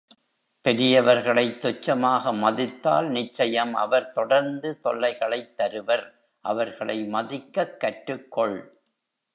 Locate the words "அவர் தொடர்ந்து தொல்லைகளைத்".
3.73-5.53